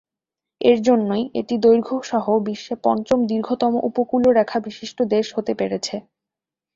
এর 0.61 0.77
জন্যই 0.81 1.23
এটি 1.39 1.55
দৈর্ঘ্য 1.57 1.95
সহ 2.03 2.25
বিশ্বে 2.47 2.75
পঞ্চম 2.83 3.19
দীর্ঘতম 3.27 3.73
উপকূলরেখা 3.89 4.57
বিশিষ্ট 4.67 4.97
দেশ 5.13 5.25
হতে 5.37 5.53
পেরেছে। 5.55 5.95